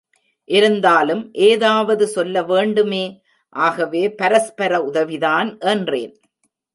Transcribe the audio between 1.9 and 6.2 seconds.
சொல்லவேண்டுமே, ஆகவே பரஸ்பர உதவிதான் என்றேன்.